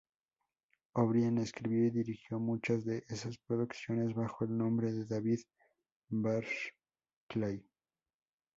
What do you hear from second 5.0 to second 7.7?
David Barclay.